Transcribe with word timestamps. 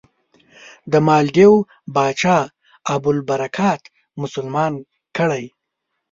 د 0.91 0.93
مالدیو 1.07 1.53
پاچا 1.93 2.37
ابوالبرکات 2.93 3.81
مسلمان 4.21 4.73
کړی. 5.17 5.45